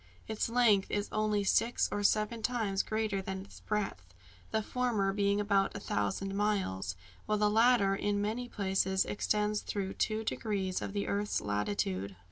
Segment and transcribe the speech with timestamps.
[0.27, 4.15] Its length is only six or seven times greater than its breadth
[4.49, 6.95] the former being about a thousand miles,
[7.27, 12.15] while the latter in many places extends through two degrees of the earth's latitude.